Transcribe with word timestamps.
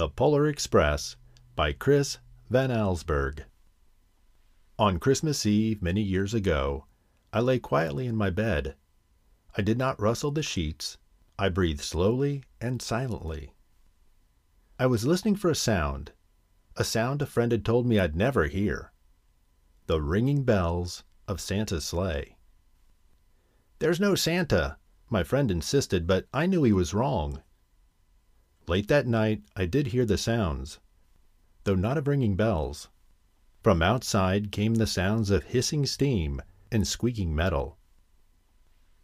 The 0.00 0.08
Polar 0.08 0.46
Express 0.46 1.16
by 1.54 1.72
Chris 1.72 2.16
Van 2.48 2.70
Allsburg. 2.70 3.44
On 4.78 4.98
Christmas 4.98 5.44
Eve, 5.44 5.82
many 5.82 6.00
years 6.00 6.32
ago, 6.32 6.86
I 7.34 7.40
lay 7.40 7.58
quietly 7.58 8.06
in 8.06 8.16
my 8.16 8.30
bed. 8.30 8.76
I 9.58 9.60
did 9.60 9.76
not 9.76 10.00
rustle 10.00 10.30
the 10.30 10.42
sheets. 10.42 10.96
I 11.38 11.50
breathed 11.50 11.82
slowly 11.82 12.44
and 12.62 12.80
silently. 12.80 13.52
I 14.78 14.86
was 14.86 15.04
listening 15.04 15.36
for 15.36 15.50
a 15.50 15.54
sound, 15.54 16.12
a 16.78 16.82
sound 16.82 17.20
a 17.20 17.26
friend 17.26 17.52
had 17.52 17.62
told 17.62 17.84
me 17.84 17.98
I'd 17.98 18.16
never 18.16 18.46
hear 18.46 18.92
the 19.84 20.00
ringing 20.00 20.44
bells 20.44 21.04
of 21.28 21.42
Santa's 21.42 21.84
sleigh. 21.84 22.38
There's 23.80 24.00
no 24.00 24.14
Santa, 24.14 24.78
my 25.10 25.24
friend 25.24 25.50
insisted, 25.50 26.06
but 26.06 26.26
I 26.32 26.46
knew 26.46 26.62
he 26.62 26.72
was 26.72 26.94
wrong. 26.94 27.42
Late 28.70 28.86
that 28.86 29.08
night 29.08 29.42
I 29.56 29.66
did 29.66 29.88
hear 29.88 30.04
the 30.06 30.16
sounds, 30.16 30.78
though 31.64 31.74
not 31.74 31.98
of 31.98 32.06
ringing 32.06 32.36
bells. 32.36 32.88
From 33.64 33.82
outside 33.82 34.52
came 34.52 34.76
the 34.76 34.86
sounds 34.86 35.28
of 35.30 35.42
hissing 35.42 35.86
steam 35.86 36.40
and 36.70 36.86
squeaking 36.86 37.34
metal. 37.34 37.78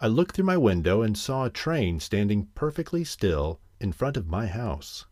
I 0.00 0.08
looked 0.08 0.34
through 0.34 0.46
my 0.46 0.56
window 0.56 1.02
and 1.02 1.16
saw 1.16 1.44
a 1.44 1.48
train 1.48 2.00
standing 2.00 2.46
perfectly 2.56 3.04
still 3.04 3.60
in 3.78 3.92
front 3.92 4.16
of 4.16 4.26
my 4.26 4.48
house. 4.48 5.06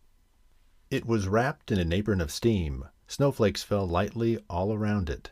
It 0.89 1.05
was 1.05 1.29
wrapped 1.29 1.71
in 1.71 1.79
an 1.79 1.93
apron 1.93 2.19
of 2.19 2.29
steam. 2.29 2.83
Snowflakes 3.07 3.63
fell 3.63 3.87
lightly 3.87 4.37
all 4.49 4.73
around 4.73 5.09
it. 5.09 5.31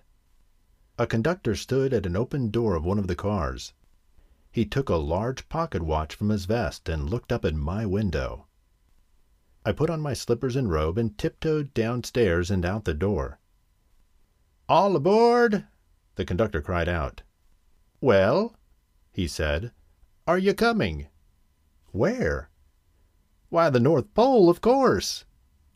A 0.97 1.05
conductor 1.05 1.57
stood 1.57 1.93
at 1.93 2.05
an 2.05 2.15
open 2.15 2.51
door 2.51 2.73
of 2.73 2.85
one 2.85 2.97
of 2.97 3.07
the 3.07 3.17
cars. 3.17 3.73
He 4.49 4.63
took 4.63 4.87
a 4.87 4.95
large 4.95 5.49
pocket 5.49 5.81
watch 5.81 6.15
from 6.15 6.29
his 6.29 6.45
vest 6.45 6.87
and 6.87 7.09
looked 7.09 7.33
up 7.33 7.43
at 7.43 7.53
my 7.53 7.85
window. 7.85 8.45
I 9.69 9.71
put 9.71 9.91
on 9.91 10.01
my 10.01 10.15
slippers 10.15 10.55
and 10.55 10.71
robe 10.71 10.97
and 10.97 11.15
tiptoed 11.15 11.75
downstairs 11.75 12.49
and 12.49 12.65
out 12.65 12.85
the 12.85 12.93
door. 12.95 13.37
All 14.67 14.95
aboard! 14.95 15.67
the 16.15 16.25
conductor 16.25 16.59
cried 16.59 16.89
out. 16.89 17.21
Well, 18.01 18.55
he 19.11 19.27
said, 19.27 19.71
are 20.25 20.39
you 20.39 20.55
coming? 20.55 21.05
Where? 21.91 22.49
Why, 23.49 23.69
the 23.69 23.79
North 23.79 24.11
Pole, 24.15 24.49
of 24.49 24.59
course, 24.59 25.25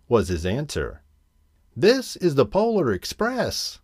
was 0.09 0.29
his 0.29 0.43
answer. 0.43 1.03
This 1.75 2.15
is 2.15 2.33
the 2.33 2.47
Polar 2.47 2.91
Express. 2.91 3.79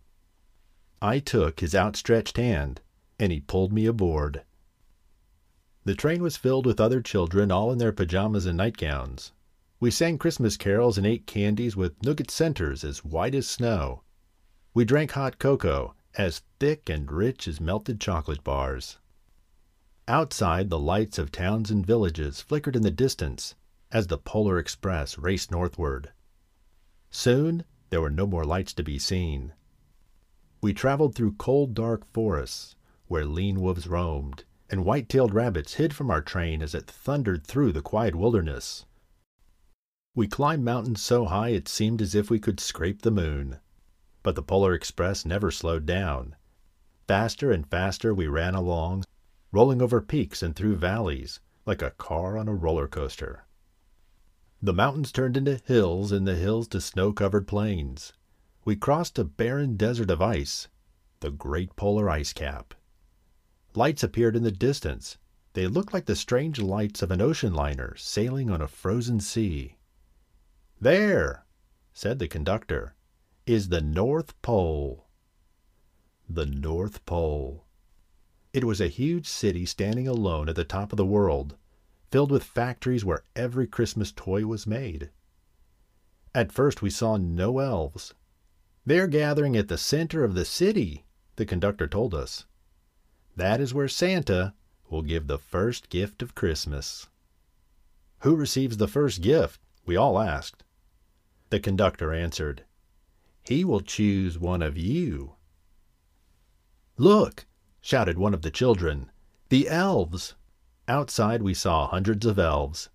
I 1.00 1.20
took 1.20 1.60
his 1.60 1.72
outstretched 1.72 2.36
hand, 2.36 2.80
and 3.20 3.30
he 3.30 3.38
pulled 3.38 3.72
me 3.72 3.86
aboard. 3.86 4.42
The 5.84 5.94
train 5.94 6.20
was 6.20 6.36
filled 6.36 6.66
with 6.66 6.80
other 6.80 7.00
children, 7.00 7.52
all 7.52 7.70
in 7.70 7.78
their 7.78 7.92
pajamas 7.92 8.44
and 8.44 8.56
nightgowns. 8.56 9.30
We 9.80 9.90
sang 9.90 10.18
Christmas 10.18 10.58
carols 10.58 10.98
and 10.98 11.06
ate 11.06 11.26
candies 11.26 11.74
with 11.74 12.02
nougat 12.02 12.30
centers 12.30 12.84
as 12.84 13.02
white 13.02 13.34
as 13.34 13.46
snow. 13.46 14.02
We 14.74 14.84
drank 14.84 15.12
hot 15.12 15.38
cocoa, 15.38 15.94
as 16.16 16.42
thick 16.58 16.90
and 16.90 17.10
rich 17.10 17.48
as 17.48 17.62
melted 17.62 17.98
chocolate 17.98 18.44
bars. 18.44 18.98
Outside, 20.06 20.68
the 20.68 20.78
lights 20.78 21.16
of 21.16 21.32
towns 21.32 21.70
and 21.70 21.86
villages 21.86 22.42
flickered 22.42 22.76
in 22.76 22.82
the 22.82 22.90
distance 22.90 23.54
as 23.90 24.08
the 24.08 24.18
Polar 24.18 24.58
Express 24.58 25.16
raced 25.16 25.50
northward. 25.50 26.12
Soon 27.10 27.64
there 27.88 28.02
were 28.02 28.10
no 28.10 28.26
more 28.26 28.44
lights 28.44 28.74
to 28.74 28.82
be 28.82 28.98
seen. 28.98 29.54
We 30.60 30.74
traveled 30.74 31.14
through 31.14 31.36
cold, 31.36 31.72
dark 31.72 32.04
forests 32.12 32.74
where 33.06 33.24
lean 33.24 33.62
wolves 33.62 33.86
roamed, 33.86 34.44
and 34.68 34.84
white 34.84 35.08
tailed 35.08 35.32
rabbits 35.32 35.74
hid 35.74 35.94
from 35.94 36.10
our 36.10 36.20
train 36.20 36.60
as 36.60 36.74
it 36.74 36.86
thundered 36.86 37.46
through 37.46 37.72
the 37.72 37.80
quiet 37.80 38.14
wilderness. 38.14 38.84
We 40.14 40.26
climbed 40.26 40.64
mountains 40.64 41.00
so 41.00 41.26
high 41.26 41.50
it 41.50 41.68
seemed 41.68 42.02
as 42.02 42.14
if 42.14 42.30
we 42.30 42.40
could 42.40 42.58
scrape 42.58 43.02
the 43.02 43.12
moon. 43.12 43.58
But 44.22 44.34
the 44.34 44.42
Polar 44.42 44.74
Express 44.74 45.24
never 45.24 45.50
slowed 45.50 45.86
down. 45.86 46.34
Faster 47.06 47.52
and 47.52 47.66
faster 47.66 48.12
we 48.12 48.26
ran 48.26 48.54
along, 48.54 49.04
rolling 49.52 49.80
over 49.80 50.00
peaks 50.00 50.42
and 50.42 50.54
through 50.56 50.76
valleys 50.76 51.40
like 51.64 51.80
a 51.80 51.92
car 51.92 52.36
on 52.36 52.48
a 52.48 52.54
roller 52.54 52.88
coaster. 52.88 53.46
The 54.60 54.72
mountains 54.72 55.12
turned 55.12 55.36
into 55.36 55.60
hills 55.64 56.10
and 56.10 56.26
the 56.26 56.34
hills 56.34 56.66
to 56.68 56.80
snow 56.80 57.12
covered 57.12 57.46
plains. 57.46 58.12
We 58.64 58.76
crossed 58.76 59.18
a 59.18 59.24
barren 59.24 59.76
desert 59.76 60.10
of 60.10 60.20
ice, 60.20 60.68
the 61.20 61.30
great 61.30 61.76
polar 61.76 62.10
ice 62.10 62.32
cap. 62.32 62.74
Lights 63.74 64.02
appeared 64.02 64.34
in 64.34 64.42
the 64.42 64.50
distance. 64.50 65.18
They 65.52 65.66
looked 65.66 65.94
like 65.94 66.06
the 66.06 66.16
strange 66.16 66.58
lights 66.60 67.00
of 67.02 67.10
an 67.10 67.20
ocean 67.20 67.54
liner 67.54 67.94
sailing 67.96 68.50
on 68.50 68.60
a 68.60 68.68
frozen 68.68 69.20
sea. 69.20 69.76
There, 70.82 71.44
said 71.92 72.18
the 72.18 72.26
conductor, 72.26 72.94
is 73.44 73.68
the 73.68 73.82
North 73.82 74.40
Pole. 74.40 75.08
The 76.26 76.46
North 76.46 77.04
Pole. 77.04 77.66
It 78.54 78.64
was 78.64 78.80
a 78.80 78.88
huge 78.88 79.26
city 79.28 79.66
standing 79.66 80.08
alone 80.08 80.48
at 80.48 80.56
the 80.56 80.64
top 80.64 80.90
of 80.90 80.96
the 80.96 81.04
world, 81.04 81.58
filled 82.10 82.30
with 82.30 82.44
factories 82.44 83.04
where 83.04 83.24
every 83.36 83.66
Christmas 83.66 84.10
toy 84.10 84.46
was 84.46 84.66
made. 84.66 85.10
At 86.34 86.50
first 86.50 86.80
we 86.80 86.88
saw 86.88 87.18
no 87.18 87.58
elves. 87.58 88.14
They're 88.86 89.06
gathering 89.06 89.58
at 89.58 89.68
the 89.68 89.76
center 89.76 90.24
of 90.24 90.32
the 90.32 90.46
city, 90.46 91.04
the 91.36 91.44
conductor 91.44 91.88
told 91.88 92.14
us. 92.14 92.46
That 93.36 93.60
is 93.60 93.74
where 93.74 93.86
Santa 93.86 94.54
will 94.88 95.02
give 95.02 95.26
the 95.26 95.38
first 95.38 95.90
gift 95.90 96.22
of 96.22 96.34
Christmas. 96.34 97.06
Who 98.20 98.34
receives 98.34 98.78
the 98.78 98.88
first 98.88 99.20
gift? 99.20 99.60
We 99.84 99.96
all 99.96 100.18
asked. 100.18 100.64
The 101.50 101.60
conductor 101.60 102.12
answered, 102.12 102.64
He 103.44 103.64
will 103.64 103.80
choose 103.80 104.38
one 104.38 104.62
of 104.62 104.78
you. 104.78 105.34
Look, 106.96 107.46
shouted 107.80 108.18
one 108.18 108.34
of 108.34 108.42
the 108.42 108.52
children, 108.52 109.10
the 109.48 109.68
elves. 109.68 110.36
Outside 110.86 111.42
we 111.42 111.54
saw 111.54 111.88
hundreds 111.88 112.24
of 112.24 112.38
elves. 112.38 112.88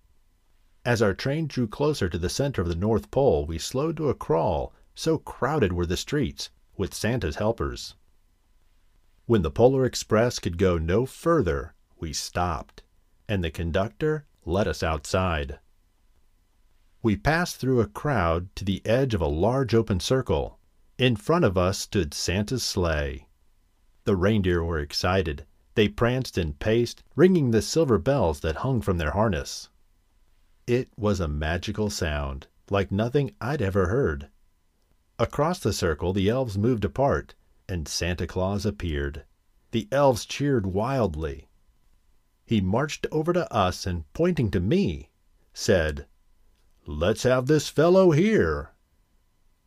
As 0.86 1.02
our 1.02 1.12
train 1.12 1.46
drew 1.48 1.66
closer 1.66 2.08
to 2.08 2.16
the 2.16 2.30
center 2.30 2.62
of 2.62 2.68
the 2.68 2.74
North 2.74 3.10
Pole, 3.10 3.44
we 3.44 3.58
slowed 3.58 3.96
to 3.98 4.08
a 4.08 4.14
crawl, 4.14 4.72
so 4.94 5.18
crowded 5.18 5.72
were 5.72 5.84
the 5.84 5.96
streets 5.96 6.48
with 6.78 6.94
Santa's 6.94 7.36
helpers. 7.36 7.94
When 9.26 9.42
the 9.42 9.50
Polar 9.50 9.84
Express 9.84 10.38
could 10.38 10.56
go 10.56 10.78
no 10.78 11.04
further, 11.04 11.74
we 11.98 12.14
stopped, 12.14 12.82
and 13.28 13.44
the 13.44 13.50
conductor 13.50 14.26
let 14.46 14.66
us 14.66 14.82
outside. 14.82 15.58
We 17.06 17.14
passed 17.14 17.58
through 17.58 17.80
a 17.80 17.86
crowd 17.86 18.48
to 18.56 18.64
the 18.64 18.84
edge 18.84 19.14
of 19.14 19.20
a 19.20 19.28
large 19.28 19.76
open 19.76 20.00
circle. 20.00 20.58
In 20.98 21.14
front 21.14 21.44
of 21.44 21.56
us 21.56 21.78
stood 21.78 22.12
Santa's 22.12 22.64
sleigh. 22.64 23.28
The 24.02 24.16
reindeer 24.16 24.64
were 24.64 24.80
excited. 24.80 25.46
They 25.76 25.86
pranced 25.86 26.36
and 26.36 26.58
paced, 26.58 27.04
ringing 27.14 27.52
the 27.52 27.62
silver 27.62 27.98
bells 27.98 28.40
that 28.40 28.56
hung 28.56 28.80
from 28.80 28.98
their 28.98 29.12
harness. 29.12 29.68
It 30.66 30.88
was 30.96 31.20
a 31.20 31.28
magical 31.28 31.90
sound, 31.90 32.48
like 32.70 32.90
nothing 32.90 33.30
I'd 33.40 33.62
ever 33.62 33.86
heard. 33.86 34.28
Across 35.16 35.60
the 35.60 35.72
circle, 35.72 36.12
the 36.12 36.28
elves 36.28 36.58
moved 36.58 36.84
apart, 36.84 37.36
and 37.68 37.86
Santa 37.86 38.26
Claus 38.26 38.66
appeared. 38.66 39.22
The 39.70 39.86
elves 39.92 40.26
cheered 40.26 40.66
wildly. 40.66 41.46
He 42.44 42.60
marched 42.60 43.06
over 43.12 43.32
to 43.32 43.48
us 43.54 43.86
and, 43.86 44.12
pointing 44.12 44.50
to 44.50 44.58
me, 44.58 45.10
said, 45.54 46.08
Let's 46.88 47.24
have 47.24 47.46
this 47.46 47.68
fellow 47.68 48.12
here. 48.12 48.70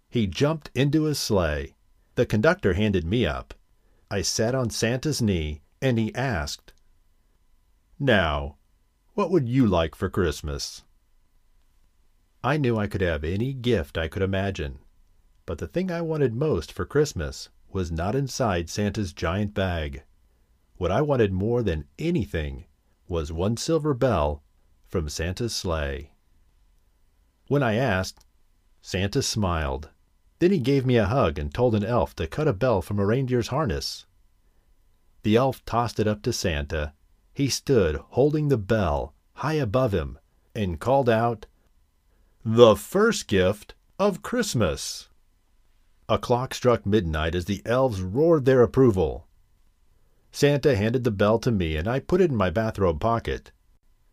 He 0.10 0.26
jumped 0.26 0.72
into 0.74 1.04
his 1.04 1.20
sleigh. 1.20 1.76
The 2.16 2.26
conductor 2.26 2.76
handed 2.76 3.04
me 3.04 3.26
up. 3.26 3.54
I 4.10 4.22
sat 4.22 4.56
on 4.56 4.70
Santa's 4.70 5.22
knee, 5.22 5.62
and 5.82 6.00
he 6.00 6.16
asked, 6.16 6.72
Now, 8.00 8.56
what 9.16 9.32
would 9.32 9.50
you 9.50 9.68
like 9.68 9.96
for 9.96 10.10
Christmas? 10.10 10.84
I 12.42 12.56
knew 12.56 12.78
I 12.78 12.88
could 12.88 13.02
have 13.02 13.26
any 13.26 13.52
gift 13.52 13.98
I 13.98 14.08
could 14.08 14.22
imagine, 14.22 14.80
but 15.46 15.58
the 15.58 15.68
thing 15.68 15.92
I 15.92 16.00
wanted 16.00 16.34
most 16.34 16.72
for 16.72 16.86
Christmas 16.86 17.50
was 17.70 17.92
not 17.92 18.16
inside 18.16 18.70
Santa's 18.70 19.12
giant 19.12 19.54
bag. 19.54 20.04
What 20.78 20.90
I 20.90 21.02
wanted 21.02 21.34
more 21.34 21.64
than 21.64 21.90
anything 22.00 22.64
was 23.10 23.30
one 23.30 23.58
silver 23.58 23.94
bell 23.94 24.42
from 24.88 25.10
Santa's 25.10 25.54
sleigh. 25.54 26.12
When 27.50 27.64
I 27.64 27.74
asked, 27.74 28.28
Santa 28.80 29.24
smiled. 29.24 29.90
Then 30.38 30.52
he 30.52 30.60
gave 30.60 30.86
me 30.86 30.98
a 30.98 31.08
hug 31.08 31.40
and 31.40 31.52
told 31.52 31.74
an 31.74 31.84
elf 31.84 32.16
to 32.18 32.28
cut 32.28 32.48
a 32.48 32.54
bell 32.54 32.84
from 32.84 33.00
a 33.00 33.06
reindeer's 33.08 33.48
harness. 33.48 34.06
The 35.24 35.36
elf 35.36 35.66
tossed 35.66 36.00
it 36.00 36.08
up 36.08 36.22
to 36.22 36.32
Santa. 36.32 36.94
He 37.34 37.50
stood 37.50 37.96
holding 38.10 38.50
the 38.50 38.58
bell 38.60 39.16
high 39.34 39.54
above 39.54 39.96
him 39.96 40.20
and 40.54 40.80
called 40.80 41.10
out, 41.10 41.48
The 42.46 42.76
first 42.76 43.28
gift 43.28 43.74
of 43.98 44.22
Christmas. 44.22 45.10
A 46.08 46.20
clock 46.20 46.54
struck 46.54 46.86
midnight 46.86 47.34
as 47.34 47.46
the 47.46 47.64
elves 47.66 48.00
roared 48.00 48.46
their 48.46 48.62
approval. 48.62 49.26
Santa 50.32 50.76
handed 50.76 51.04
the 51.04 51.10
bell 51.10 51.40
to 51.40 51.50
me 51.52 51.78
and 51.78 51.88
I 51.88 52.00
put 52.00 52.22
it 52.22 52.30
in 52.30 52.38
my 52.38 52.52
bathrobe 52.52 53.02
pocket. 53.02 53.52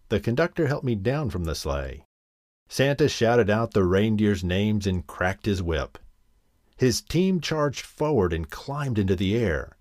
The 0.09 0.21
conductor 0.21 0.69
helped 0.69 0.87
me 0.87 0.95
down 0.95 1.29
from 1.29 1.45
the 1.45 1.55
sleigh. 1.55 2.06
Santa 2.69 3.09
shouted 3.09 3.49
out 3.49 3.73
the 3.73 3.85
reindeers' 3.85 4.43
names 4.43 4.87
and 4.87 5.07
cracked 5.07 5.47
his 5.47 5.63
whip. 5.63 5.99
His 6.77 7.01
team 7.01 7.41
charged 7.41 7.87
forward 7.87 8.33
and 8.33 8.51
climbed 8.51 8.99
into 8.99 9.17
the 9.17 9.37
air. 9.37 9.77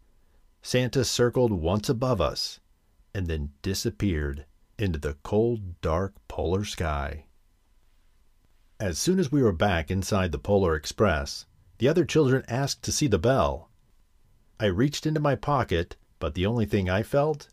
Santa 0.61 1.03
circled 1.03 1.51
once 1.51 1.89
above 1.89 2.21
us 2.21 2.59
and 3.13 3.27
then 3.27 3.51
disappeared 3.61 4.45
into 4.77 4.99
the 4.99 5.15
cold, 5.23 5.79
dark 5.81 6.13
polar 6.27 6.65
sky. 6.65 7.25
As 8.79 8.97
soon 8.97 9.19
as 9.19 9.31
we 9.31 9.41
were 9.41 9.53
back 9.53 9.89
inside 9.89 10.31
the 10.31 10.38
Polar 10.38 10.75
Express, 10.75 11.45
the 11.77 11.88
other 11.88 12.03
children 12.03 12.43
asked 12.47 12.83
to 12.83 12.91
see 12.91 13.07
the 13.07 13.17
bell. 13.17 13.69
I 14.59 14.65
reached 14.65 15.05
into 15.05 15.19
my 15.19 15.35
pocket, 15.35 15.95
but 16.19 16.33
the 16.33 16.45
only 16.45 16.65
thing 16.65 16.89
I 16.89 17.03
felt 17.03 17.47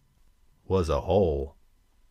was 0.67 0.89
a 0.89 1.03
hole. 1.03 1.55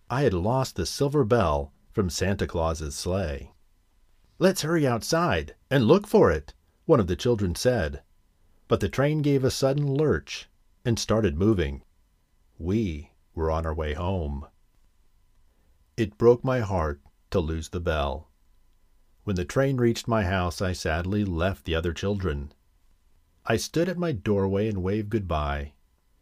I 0.09 0.21
had 0.23 0.33
lost 0.33 0.75
the 0.75 0.85
silver 0.85 1.23
bell 1.23 1.73
from 1.91 2.09
Santa 2.09 2.47
Claus's 2.47 2.95
sleigh. 2.95 3.51
Let's 4.39 4.61
hurry 4.61 4.87
outside 4.87 5.55
and 5.69 5.85
look 5.85 6.07
for 6.07 6.31
it, 6.31 6.53
one 6.85 6.99
of 6.99 7.07
the 7.07 7.15
children 7.15 7.55
said. 7.55 8.01
But 8.67 8.79
the 8.79 8.89
train 8.89 9.21
gave 9.21 9.43
a 9.43 9.51
sudden 9.51 9.85
lurch 9.85 10.49
and 10.83 10.97
started 10.97 11.37
moving. 11.37 11.83
We 12.57 13.11
were 13.35 13.51
on 13.51 13.65
our 13.65 13.73
way 13.73 13.93
home. 13.93 14.47
It 15.97 16.17
broke 16.17 16.43
my 16.43 16.61
heart 16.61 17.01
to 17.31 17.39
lose 17.39 17.69
the 17.69 17.79
bell. 17.79 18.29
When 19.23 19.35
the 19.35 19.45
train 19.45 19.77
reached 19.77 20.07
my 20.07 20.23
house, 20.23 20.61
I 20.61 20.73
sadly 20.73 21.23
left 21.23 21.65
the 21.65 21.75
other 21.75 21.93
children. 21.93 22.53
I 23.45 23.57
stood 23.57 23.89
at 23.89 23.97
my 23.97 24.11
doorway 24.11 24.67
and 24.67 24.81
waved 24.81 25.09
goodbye. 25.09 25.73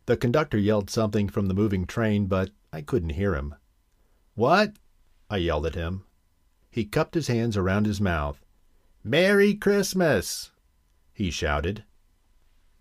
The 0.05 0.17
conductor 0.17 0.57
yelled 0.57 0.89
something 0.89 1.29
from 1.29 1.47
the 1.47 1.53
moving 1.53 1.85
train, 1.85 2.25
but 2.25 2.51
I 2.73 2.81
couldn't 2.81 3.11
hear 3.11 3.35
him. 3.35 3.55
What? 4.35 4.73
I 5.29 5.37
yelled 5.37 5.65
at 5.67 5.75
him. 5.75 6.05
He 6.71 6.85
cupped 6.85 7.13
his 7.13 7.27
hands 7.27 7.55
around 7.55 7.85
his 7.85 8.01
mouth. 8.01 8.43
Merry 9.03 9.53
Christmas! 9.53 10.51
he 11.13 11.29
shouted. 11.29 11.83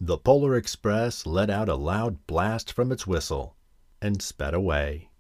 The 0.01 0.17
Polar 0.17 0.55
Express 0.55 1.27
let 1.27 1.51
out 1.51 1.69
a 1.69 1.75
loud 1.75 2.27
blast 2.27 2.73
from 2.73 2.91
its 2.93 3.07
whistle 3.07 3.57
and 4.01 4.23
sped 4.23 4.55
away. 4.55 5.11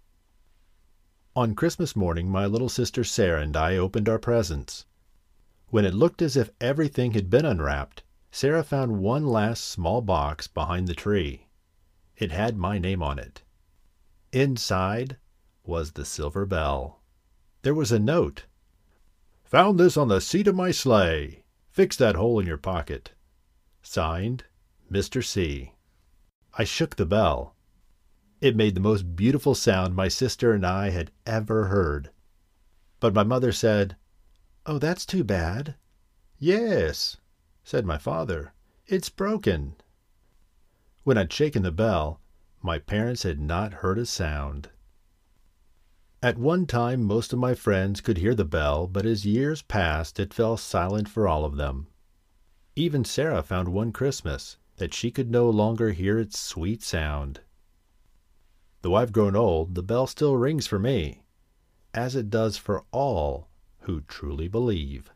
On 1.36 1.54
Christmas 1.54 1.94
morning, 1.94 2.30
my 2.30 2.46
little 2.46 2.68
sister 2.68 3.04
Sarah 3.04 3.42
and 3.42 3.56
I 3.56 3.76
opened 3.76 4.08
our 4.08 4.18
presents. 4.18 4.86
When 5.68 5.84
it 5.84 5.94
looked 5.94 6.22
as 6.22 6.36
if 6.36 6.50
everything 6.60 7.12
had 7.12 7.28
been 7.28 7.44
unwrapped, 7.44 8.02
Sarah 8.30 8.64
found 8.64 9.00
one 9.00 9.26
last 9.26 9.64
small 9.64 10.00
box 10.00 10.46
behind 10.46 10.88
the 10.88 10.94
tree. 10.94 11.48
It 12.16 12.32
had 12.32 12.56
my 12.56 12.78
name 12.78 13.02
on 13.02 13.18
it. 13.18 13.42
Inside 14.32 15.18
was 15.64 15.92
the 15.92 16.04
silver 16.04 16.46
bell. 16.46 16.97
There 17.68 17.74
was 17.74 17.92
a 17.92 17.98
note. 17.98 18.46
Found 19.44 19.78
this 19.78 19.98
on 19.98 20.08
the 20.08 20.22
seat 20.22 20.48
of 20.48 20.54
my 20.54 20.70
sleigh. 20.70 21.44
Fix 21.70 21.98
that 21.98 22.16
hole 22.16 22.40
in 22.40 22.46
your 22.46 22.56
pocket. 22.56 23.12
Signed, 23.82 24.44
Mr. 24.90 25.22
C. 25.22 25.74
I 26.56 26.64
shook 26.64 26.96
the 26.96 27.04
bell. 27.04 27.56
It 28.40 28.56
made 28.56 28.74
the 28.74 28.80
most 28.80 29.14
beautiful 29.14 29.54
sound 29.54 29.94
my 29.94 30.08
sister 30.08 30.54
and 30.54 30.64
I 30.64 30.88
had 30.88 31.10
ever 31.26 31.66
heard. 31.66 32.08
But 33.00 33.12
my 33.12 33.22
mother 33.22 33.52
said, 33.52 33.96
Oh, 34.64 34.78
that's 34.78 35.04
too 35.04 35.22
bad. 35.22 35.74
Yes, 36.38 37.18
said 37.64 37.84
my 37.84 37.98
father, 37.98 38.54
it's 38.86 39.10
broken. 39.10 39.76
When 41.04 41.18
I'd 41.18 41.34
shaken 41.34 41.64
the 41.64 41.70
bell, 41.70 42.22
my 42.62 42.78
parents 42.78 43.24
had 43.24 43.38
not 43.38 43.84
heard 43.84 43.98
a 43.98 44.06
sound. 44.06 44.70
At 46.20 46.36
one 46.36 46.66
time 46.66 47.04
most 47.04 47.32
of 47.32 47.38
my 47.38 47.54
friends 47.54 48.00
could 48.00 48.18
hear 48.18 48.34
the 48.34 48.44
bell, 48.44 48.88
but 48.88 49.06
as 49.06 49.24
years 49.24 49.62
passed 49.62 50.18
it 50.18 50.34
fell 50.34 50.56
silent 50.56 51.08
for 51.08 51.28
all 51.28 51.44
of 51.44 51.56
them. 51.56 51.86
Even 52.74 53.04
Sarah 53.04 53.42
found 53.42 53.68
one 53.68 53.92
Christmas 53.92 54.56
that 54.78 54.92
she 54.92 55.12
could 55.12 55.30
no 55.30 55.48
longer 55.48 55.92
hear 55.92 56.18
its 56.18 56.36
sweet 56.36 56.82
sound. 56.82 57.40
Though 58.82 58.96
I've 58.96 59.12
grown 59.12 59.36
old, 59.36 59.76
the 59.76 59.82
bell 59.82 60.08
still 60.08 60.36
rings 60.36 60.66
for 60.66 60.80
me, 60.80 61.22
as 61.94 62.16
it 62.16 62.30
does 62.30 62.56
for 62.56 62.84
all 62.90 63.48
who 63.82 64.00
truly 64.02 64.48
believe. 64.48 65.12